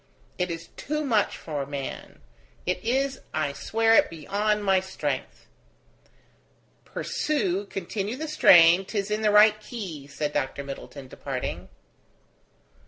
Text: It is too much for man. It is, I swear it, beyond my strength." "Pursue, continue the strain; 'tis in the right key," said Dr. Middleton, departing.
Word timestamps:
It 0.39 0.49
is 0.49 0.69
too 0.77 1.05
much 1.05 1.37
for 1.37 1.63
man. 1.67 2.21
It 2.65 2.83
is, 2.83 3.21
I 3.35 3.53
swear 3.53 3.93
it, 3.93 4.09
beyond 4.09 4.65
my 4.65 4.79
strength." 4.79 5.45
"Pursue, 6.85 7.65
continue 7.67 8.15
the 8.15 8.27
strain; 8.27 8.83
'tis 8.83 9.11
in 9.11 9.21
the 9.21 9.29
right 9.29 9.59
key," 9.61 10.07
said 10.07 10.33
Dr. 10.33 10.63
Middleton, 10.63 11.07
departing. 11.07 11.69